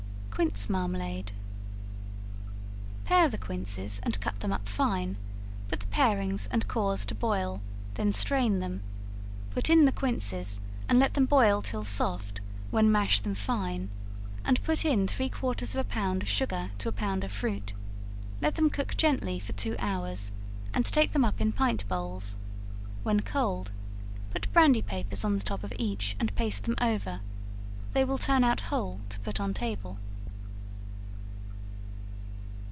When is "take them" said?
20.87-21.23